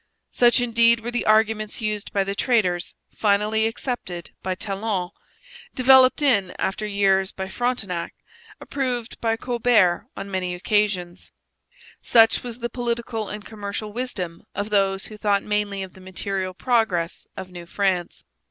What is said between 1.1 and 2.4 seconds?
the arguments used by the